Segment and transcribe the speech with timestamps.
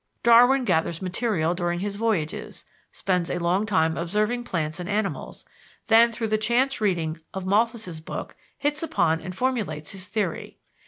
[0.23, 5.45] Darwin gathers material during his voyages, spends a long time observing plants and animals,
[5.89, 10.57] then through the chance reading of Malthus' book, hits upon and formulates his theory.